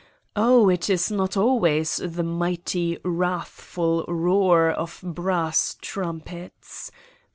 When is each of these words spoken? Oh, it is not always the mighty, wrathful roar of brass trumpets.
Oh, 0.35 0.67
it 0.67 0.89
is 0.89 1.11
not 1.11 1.37
always 1.37 1.97
the 2.03 2.23
mighty, 2.23 2.97
wrathful 3.05 4.03
roar 4.07 4.71
of 4.71 4.99
brass 5.03 5.75
trumpets. 5.79 6.89